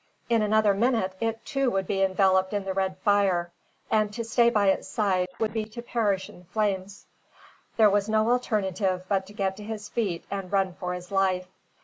In 0.29 0.41
another 0.41 0.73
minute 0.73 1.13
it, 1.19 1.45
too, 1.45 1.69
would 1.69 1.85
be 1.85 2.01
enveloped 2.01 2.53
in 2.53 2.63
the 2.65 2.73
red 2.73 2.97
fire, 3.05 3.51
and 3.91 4.11
to 4.15 4.23
stay 4.23 4.49
by 4.49 4.69
its 4.69 4.87
side 4.87 5.27
would 5.37 5.53
be 5.53 5.63
to 5.65 5.81
perish 5.83 6.27
in 6.27 6.39
the 6.39 6.45
flames. 6.45 7.05
There 7.77 7.87
was 7.91 8.09
no 8.09 8.31
alternative 8.31 9.05
but 9.07 9.27
to 9.27 9.33
get 9.33 9.55
to 9.57 9.63
his 9.63 9.89
feet 9.89 10.25
and 10.31 10.51
run 10.51 10.73
for 10.73 10.95
his 10.95 11.11
life. 11.11 11.45